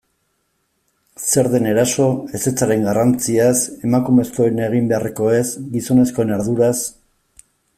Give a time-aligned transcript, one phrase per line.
[1.25, 2.07] Zer den eraso,
[2.39, 3.53] ezetzaren garrantziaz,
[3.91, 5.45] emakumezkoen egin beharrekoez,
[5.77, 6.77] gizonezkoen arduraz...